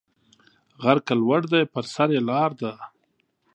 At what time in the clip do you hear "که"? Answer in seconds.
1.05-1.13